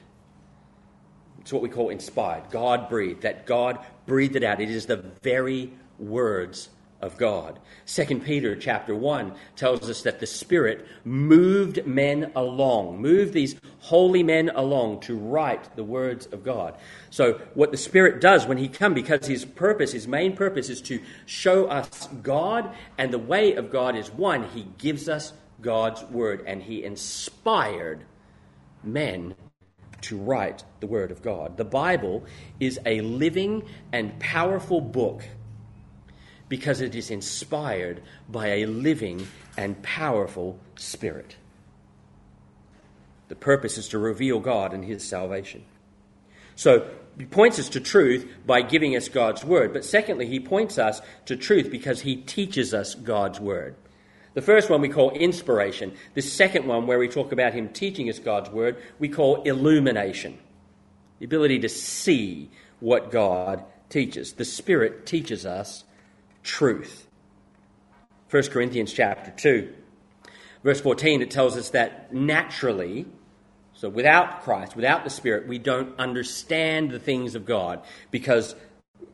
[1.40, 2.44] It's what we call inspired.
[2.50, 3.22] God breathed.
[3.22, 4.60] That God breathed it out.
[4.60, 6.70] It is the very words
[7.04, 7.58] of God.
[7.84, 14.22] Second Peter chapter 1 tells us that the Spirit moved men along, moved these holy
[14.22, 16.74] men along to write the words of God.
[17.10, 20.80] So what the Spirit does when he comes, because his purpose, his main purpose is
[20.82, 26.02] to show us God, and the way of God is one, he gives us God's
[26.04, 28.04] word, and he inspired
[28.86, 29.34] men
[30.02, 31.56] to write the word of God.
[31.56, 32.24] The Bible
[32.60, 35.22] is a living and powerful book
[36.48, 41.36] because it is inspired by a living and powerful spirit.
[43.28, 45.64] The purpose is to reveal God and his salvation.
[46.54, 49.72] So he points us to truth by giving us God's word.
[49.72, 53.76] But secondly, he points us to truth because he teaches us God's word.
[54.34, 55.92] The first one we call inspiration.
[56.14, 60.38] The second one, where we talk about him teaching us God's word, we call illumination.
[61.20, 64.32] The ability to see what God teaches.
[64.32, 65.84] The Spirit teaches us
[66.42, 67.06] truth.
[68.30, 69.72] 1 Corinthians chapter 2,
[70.64, 73.06] verse 14, it tells us that naturally,
[73.74, 78.56] so without Christ, without the Spirit, we don't understand the things of God because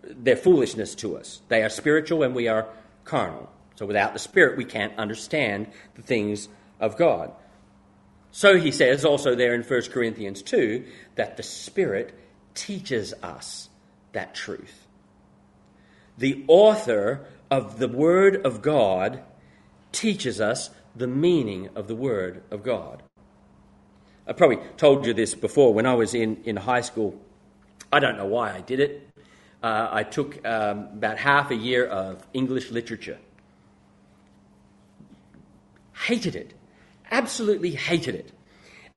[0.03, 1.43] they're foolishness to us.
[1.49, 2.67] They are spiritual and we are
[3.05, 3.51] carnal.
[3.81, 7.33] So without the Spirit, we can't understand the things of God.
[8.31, 12.14] So he says also there in 1 Corinthians 2 that the Spirit
[12.53, 13.71] teaches us
[14.12, 14.87] that truth.
[16.19, 19.23] The author of the Word of God
[19.93, 23.03] teaches us the meaning of the Word of God.
[24.27, 27.19] I probably told you this before when I was in, in high school.
[27.90, 29.09] I don't know why I did it.
[29.62, 33.16] Uh, I took um, about half a year of English literature
[36.07, 36.55] hated it.
[37.11, 38.33] Absolutely hated it.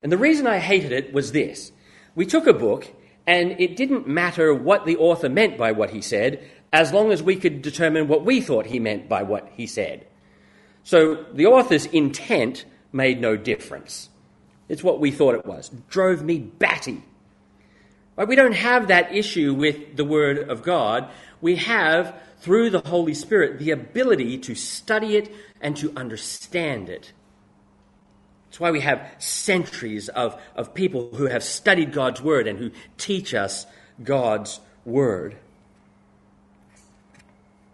[0.02, 1.72] And the reason I hated it was this.
[2.16, 2.92] We took a book,
[3.26, 7.24] and it didn't matter what the author meant by what he said, as long as
[7.24, 10.08] we could determine what we thought he meant by what he said.
[10.84, 14.10] So the author's intent made no difference.
[14.70, 15.70] It's what we thought it was.
[15.89, 17.04] Drove me batty.
[18.15, 18.28] Right?
[18.28, 21.10] We don't have that issue with the Word of God.
[21.41, 27.12] We have, through the Holy Spirit, the ability to study it and to understand it.
[28.45, 32.71] That's why we have centuries of, of people who have studied God's Word and who
[32.98, 33.65] teach us
[34.04, 35.38] God's Word.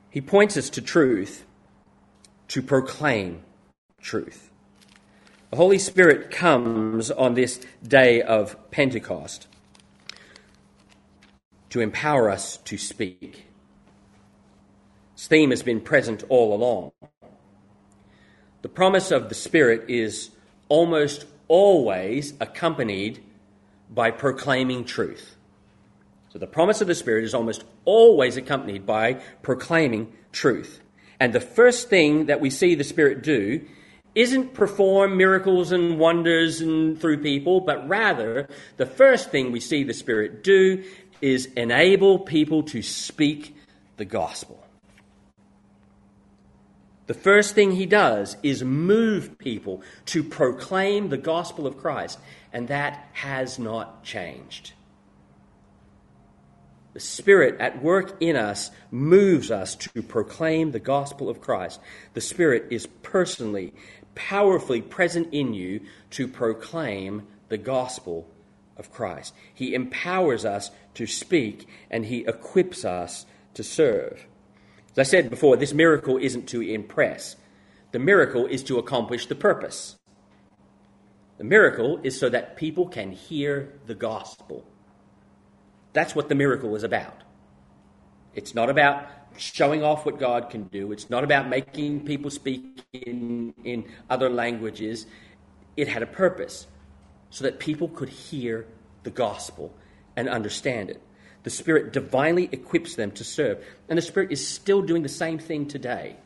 [0.10, 1.46] He points us to truth
[2.48, 3.44] to proclaim
[4.02, 4.50] truth.
[5.52, 9.49] The Holy Spirit comes on this day of Pentecost
[11.70, 13.46] to empower us to speak.
[15.16, 16.92] This theme has been present all along.
[18.62, 20.32] The promise of the Spirit is
[20.68, 23.24] almost always accompanied
[23.90, 25.36] by proclaiming truth.
[26.32, 30.80] So the promise of the Spirit is almost always accompanied by proclaiming truth.
[31.20, 33.66] And the first thing that we see the Spirit do
[34.16, 38.48] isn't perform miracles and wonders and through people, but rather
[38.78, 40.84] the first thing we see the Spirit do
[41.22, 43.56] is enable people to speak
[43.98, 44.64] the gospel.
[47.08, 52.20] The first thing he does is move people to proclaim the gospel of Christ,
[52.54, 54.74] and that has not changed.
[56.94, 61.80] The Spirit at work in us moves us to proclaim the gospel of Christ.
[62.14, 63.74] The Spirit is personally,
[64.16, 68.30] powerfully present in you to proclaim the gospel
[68.78, 69.34] of Christ.
[69.54, 74.28] He empowers us to speak and He equips us to serve.
[74.92, 77.38] As I said before, this miracle isn't to impress,
[77.94, 79.96] the miracle is to accomplish the purpose.
[81.38, 84.66] The miracle is so that people can hear the gospel.
[85.94, 87.24] That's what the miracle is about.
[88.36, 90.92] It's not about showing off what God can do.
[90.92, 95.06] It's not about making people speak in, in other languages.
[95.78, 96.68] It had a purpose
[97.30, 98.68] so that people could hear
[99.04, 99.74] the gospel
[100.20, 101.02] and understand it.
[101.44, 103.64] The Spirit divinely equips them to serve.
[103.88, 106.18] And the Spirit is still doing the same thing today,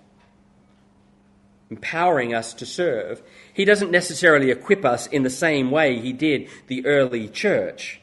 [1.69, 3.21] empowering us to serve.
[3.53, 8.01] He doesn't necessarily equip us in the same way He did the early church,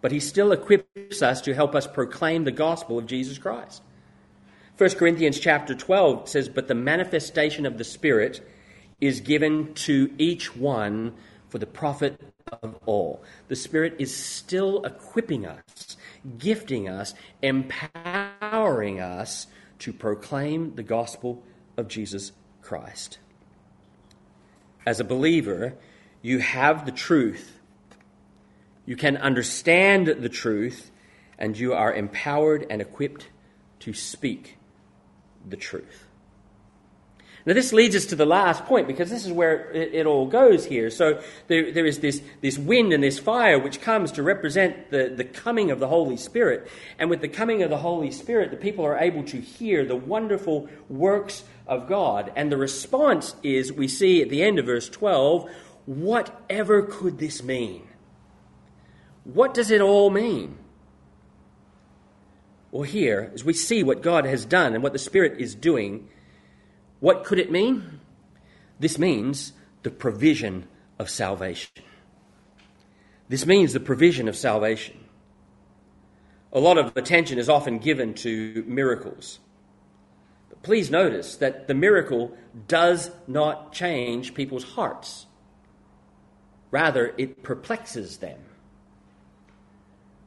[0.00, 3.80] but He still equips us to help us proclaim the gospel of Jesus Christ.
[4.76, 8.44] 1 Corinthians chapter 12 says, But the manifestation of the Spirit
[9.00, 11.14] is given to each one
[11.52, 12.18] for the profit
[12.62, 13.22] of all.
[13.48, 15.98] The Spirit is still equipping us,
[16.38, 19.48] gifting us, empowering us
[19.80, 21.42] to proclaim the gospel
[21.76, 22.32] of Jesus
[22.62, 23.18] Christ.
[24.86, 25.74] As a believer,
[26.22, 27.60] you have the truth,
[28.86, 30.90] you can understand the truth,
[31.38, 33.28] and you are empowered and equipped
[33.80, 34.56] to speak
[35.46, 36.06] the truth.
[37.44, 40.26] Now, this leads us to the last point because this is where it, it all
[40.26, 40.90] goes here.
[40.90, 45.12] So, there, there is this, this wind and this fire which comes to represent the,
[45.16, 46.70] the coming of the Holy Spirit.
[46.98, 49.96] And with the coming of the Holy Spirit, the people are able to hear the
[49.96, 52.32] wonderful works of God.
[52.36, 55.50] And the response is we see at the end of verse 12
[55.86, 57.86] whatever could this mean?
[59.24, 60.58] What does it all mean?
[62.70, 66.08] Well, here, as we see what God has done and what the Spirit is doing,
[67.02, 67.98] what could it mean?
[68.78, 70.68] This means the provision
[71.00, 71.82] of salvation.
[73.28, 75.00] This means the provision of salvation.
[76.52, 79.40] A lot of attention is often given to miracles.
[80.48, 82.36] But please notice that the miracle
[82.68, 85.26] does not change people's hearts.
[86.70, 88.38] Rather, it perplexes them.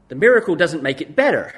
[0.09, 1.55] The miracle doesn't make it better.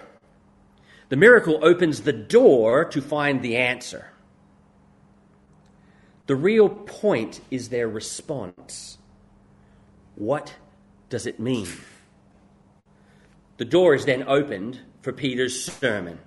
[1.10, 4.12] The miracle opens the door to find the answer.
[6.28, 8.98] The real point is their response.
[10.16, 10.54] What
[11.10, 11.68] does it mean?
[13.58, 16.20] The door is then opened for Peter's sermon,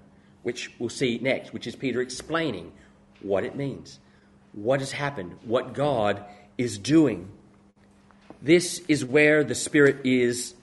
[0.42, 2.72] which we'll see next, which is Peter explaining
[3.20, 3.98] what it means,
[4.52, 6.24] what has happened, what God
[6.56, 7.28] is doing.
[8.40, 10.54] This is where the Spirit is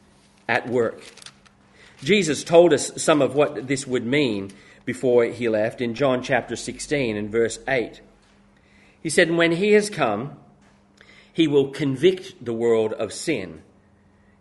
[0.49, 0.99] at work.
[2.03, 4.51] Jesus told us some of what this would mean
[4.83, 8.01] before he left in John chapter 16 and verse 8.
[9.07, 10.37] He said, When he has come,
[11.31, 13.61] he will convict the world of sin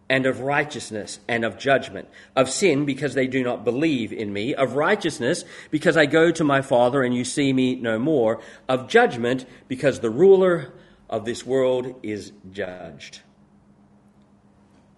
[0.08, 2.08] and of righteousness and of judgment.
[2.34, 4.56] Of sin, because they do not believe in me.
[4.56, 8.40] Of righteousness, because I go to my Father and you see me no more.
[8.68, 10.72] Of judgment, because the ruler
[11.08, 13.20] of this world is judged.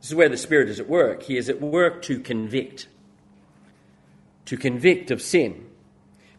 [0.00, 1.24] This is where the Spirit is at work.
[1.24, 2.88] He is at work to convict,
[4.46, 5.67] to convict of sin.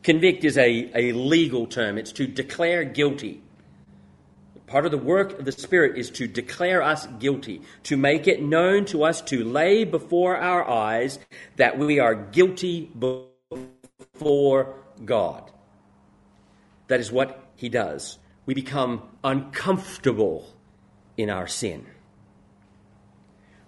[0.04, 3.41] Convict is a, a legal term, it's to declare guilty.
[4.66, 8.41] Part of the work of the Spirit is to declare us guilty, to make it
[8.41, 11.18] known to us, to lay before our eyes
[11.56, 15.50] that we are guilty before God.
[16.88, 18.20] That is what He does.
[18.45, 20.54] We become uncomfortable
[21.18, 21.88] in our sin.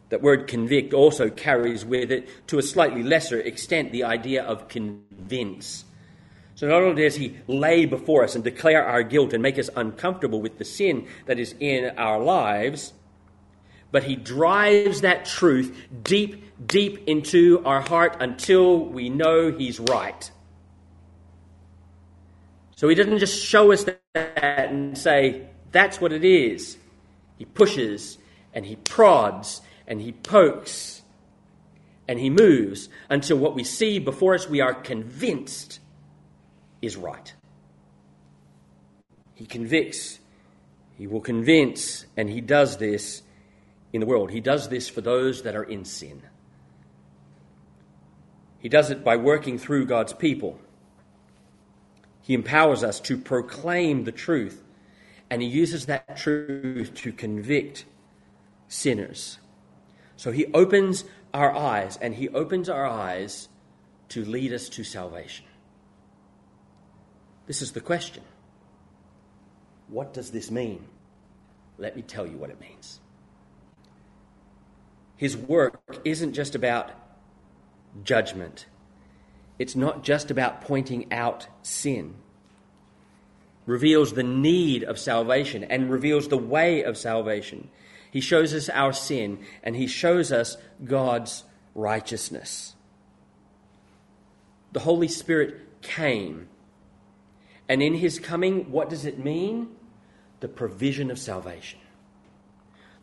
[0.09, 4.67] That word convict also carries with it, to a slightly lesser extent, the idea of
[4.67, 5.85] convince.
[6.61, 9.71] So not only does he lay before us and declare our guilt and make us
[9.75, 12.93] uncomfortable with the sin that is in our lives,
[13.91, 20.29] but he drives that truth deep, deep into our heart until we know he's right.
[22.75, 26.77] So he doesn't just show us that and say, that's what it is.
[27.39, 28.19] He pushes
[28.53, 31.01] and he prods and he pokes
[32.07, 35.79] and he moves until what we see before us we are convinced
[36.81, 37.33] is right.
[39.35, 40.19] He convicts,
[40.97, 43.23] he will convince, and he does this
[43.93, 44.31] in the world.
[44.31, 46.21] He does this for those that are in sin.
[48.59, 50.59] He does it by working through God's people.
[52.21, 54.63] He empowers us to proclaim the truth,
[55.29, 57.85] and He uses that truth to convict
[58.67, 59.39] sinners.
[60.15, 61.03] So He opens
[61.33, 63.49] our eyes, and He opens our eyes
[64.09, 65.45] to lead us to salvation.
[67.51, 68.23] This is the question.
[69.89, 70.85] What does this mean?
[71.77, 73.01] Let me tell you what it means.
[75.17, 76.93] His work isn't just about
[78.05, 78.67] judgment,
[79.59, 82.13] it's not just about pointing out sin.
[83.65, 87.67] Reveals the need of salvation and reveals the way of salvation.
[88.11, 91.43] He shows us our sin and he shows us God's
[91.75, 92.75] righteousness.
[94.71, 96.47] The Holy Spirit came.
[97.71, 99.69] And in his coming, what does it mean?
[100.41, 101.79] The provision of salvation.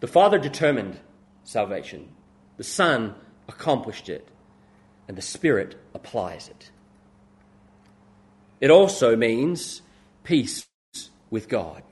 [0.01, 0.99] The Father determined
[1.43, 2.11] salvation,
[2.59, 3.15] the Son
[3.49, 4.29] accomplished it,
[5.09, 6.71] and the Spirit applies it.
[8.61, 9.81] It also means
[10.23, 10.67] peace
[11.31, 11.83] with God.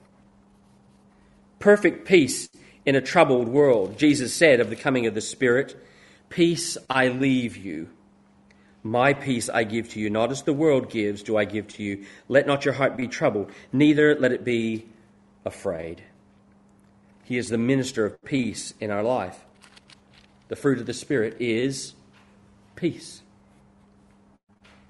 [1.59, 2.47] Perfect peace
[2.85, 3.97] in a troubled world.
[3.99, 5.83] Jesus said of the coming of the Spirit,
[6.29, 7.89] Peace I leave you.
[8.87, 11.83] My peace I give to you, not as the world gives, do I give to
[11.83, 12.05] you.
[12.29, 14.87] Let not your heart be troubled, neither let it be
[15.45, 16.03] afraid.
[17.25, 19.45] He is the minister of peace in our life.
[20.47, 21.95] The fruit of the Spirit is
[22.77, 23.23] peace.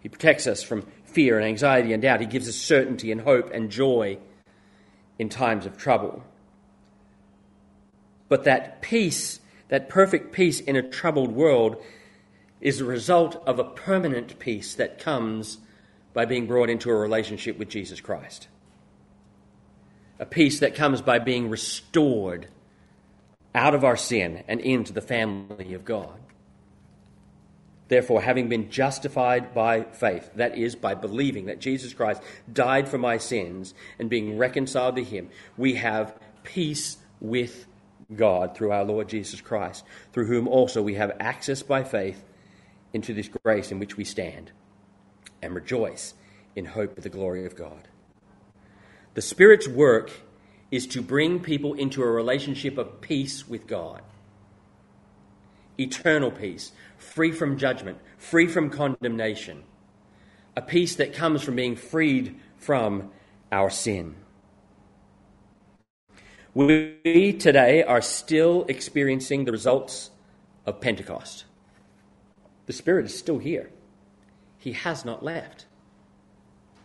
[0.01, 2.21] He protects us from fear and anxiety and doubt.
[2.21, 4.19] He gives us certainty and hope and joy
[5.19, 6.23] in times of trouble.
[8.29, 11.83] But that peace, that perfect peace in a troubled world,
[12.61, 15.59] is a result of a permanent peace that comes
[16.15, 18.49] by being brought into a relationship with Jesus Christ.
[20.19, 22.49] A peace that comes by being restored
[23.55, 26.19] out of our sin and into the family of God.
[27.89, 32.99] Therefore, having been justified by faith, that is, by believing that Jesus Christ died for
[32.99, 37.67] my sins and being reconciled to Him, we have peace with
[38.15, 42.25] God through our Lord Jesus Christ, through whom also we have access by faith
[42.93, 44.53] into this grace in which we stand
[45.43, 46.15] and rejoice
[46.55, 47.89] in hope of the glory of God.
[49.15, 50.11] The Spirit's work
[50.71, 54.03] is to bring people into a relationship of peace with God.
[55.79, 59.63] Eternal peace, free from judgment, free from condemnation.
[60.55, 63.11] A peace that comes from being freed from
[63.51, 64.17] our sin.
[66.53, 70.11] We today are still experiencing the results
[70.67, 71.46] of Pentecost.
[72.67, 73.71] The Spirit is still here,
[74.59, 75.67] He has not left.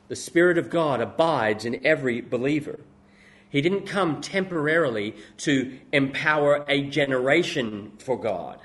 [0.07, 2.79] The Spirit of God abides in every believer.
[3.49, 8.59] He didn't come temporarily to empower a generation for God.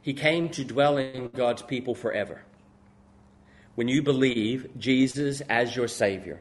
[0.00, 2.42] He came to dwell in God's people forever.
[3.74, 6.40] When you believe Jesus as your Savior,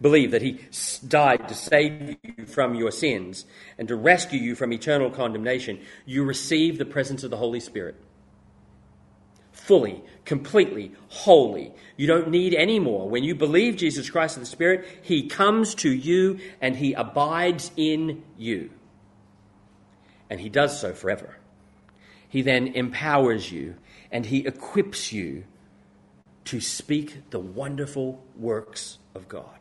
[0.00, 0.60] believe that He
[1.06, 3.44] died to save you from your sins
[3.78, 7.96] and to rescue you from eternal condemnation, you receive the presence of the Holy Spirit
[9.68, 11.70] fully, completely, wholly.
[11.98, 13.06] You don't need any more.
[13.06, 17.70] When you believe Jesus Christ of the Spirit, He comes to you and He abides
[17.76, 18.70] in you.
[20.30, 21.36] And He does so forever.
[22.26, 23.74] He then empowers you
[24.10, 25.44] and He equips you
[26.46, 29.57] to speak the wonderful works of God.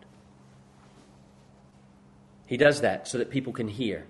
[2.48, 4.06] He does that so that people can hear,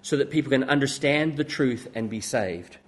[0.00, 2.78] so that people can understand the truth and be saved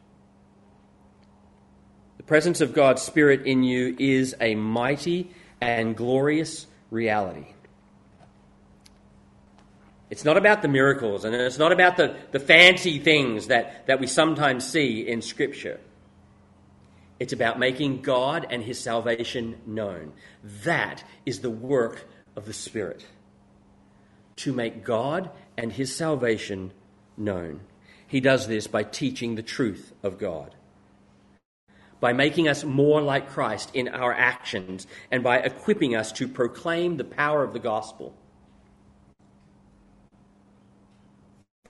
[2.16, 5.30] The presence of God's Spirit in you is a mighty
[5.60, 7.46] and glorious reality.
[10.08, 14.00] It's not about the miracles and it's not about the, the fancy things that, that
[14.00, 15.80] we sometimes see in Scripture.
[17.18, 20.12] It's about making God and His salvation known.
[20.64, 22.06] That is the work
[22.36, 23.04] of the Spirit.
[24.36, 26.72] To make God and His salvation
[27.16, 27.60] known.
[28.06, 30.54] He does this by teaching the truth of God
[32.00, 36.96] by making us more like Christ in our actions and by equipping us to proclaim
[36.96, 38.14] the power of the gospel.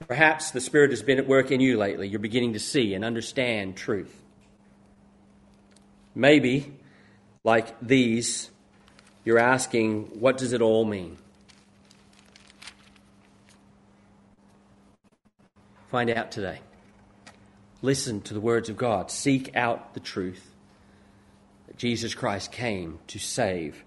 [0.07, 2.09] Perhaps the Spirit has been at work in you lately.
[2.09, 4.15] You're beginning to see and understand truth.
[6.15, 6.75] Maybe,
[7.45, 8.51] like these,
[9.25, 11.19] you're asking, what does it all mean?
[15.89, 16.61] Find out today.
[17.83, 19.11] Listen to the words of God.
[19.11, 20.51] Seek out the truth
[21.69, 23.85] that Jesus Christ came to save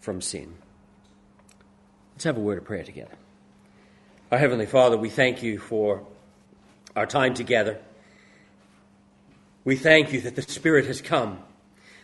[0.00, 0.54] from sin.
[2.14, 3.14] Let's have a word of prayer together.
[4.30, 6.06] Our Heavenly Father, we thank you for
[6.96, 7.78] our time together.
[9.64, 11.38] We thank you that the Spirit has come,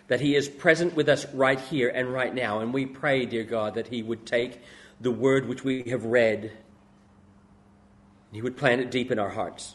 [0.07, 2.61] that He is present with us right here and right now.
[2.61, 4.61] And we pray, dear God, that He would take
[5.01, 6.53] the word which we have read,
[8.33, 9.75] He would plant it deep in our hearts.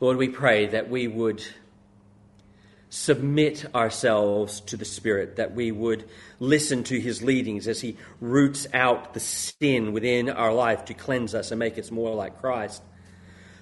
[0.00, 1.42] Lord, we pray that we would
[2.90, 6.04] submit ourselves to the Spirit, that we would
[6.38, 11.34] listen to His leadings as He roots out the sin within our life to cleanse
[11.34, 12.82] us and make us more like Christ,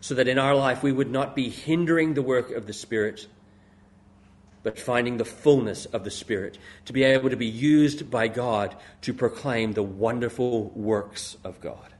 [0.01, 3.27] so that in our life we would not be hindering the work of the Spirit,
[4.63, 8.77] but finding the fullness of the Spirit, to be able to be used by God
[9.03, 11.92] to proclaim the wonderful works of God.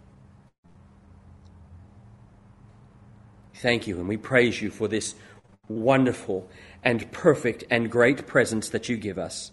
[3.63, 5.15] Thank you, and we praise you for this
[5.69, 6.51] wonderful
[6.83, 9.53] and perfect and great presence that you give us.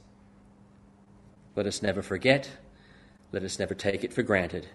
[1.55, 2.49] Let us never forget.
[3.31, 4.65] Let us never take it for granted.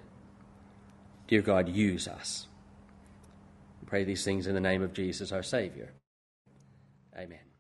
[1.26, 2.47] Dear God, use us.
[3.82, 5.95] I pray these things in the name of Jesus, our Savior.
[7.18, 7.53] Amen.